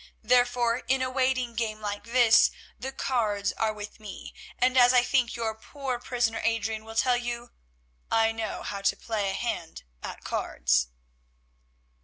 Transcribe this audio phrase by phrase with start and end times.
[0.23, 5.03] Therefore, in a waiting game like this the cards are with me, and as I
[5.03, 7.51] think your poor prisoner, Adrian, will tell you,
[8.09, 10.87] I know how to play a hand at cards."